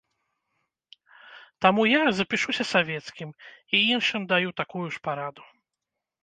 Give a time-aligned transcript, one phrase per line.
[1.65, 3.29] Таму я запішуся савецкім,
[3.77, 5.43] і іншым даю такую ж параду.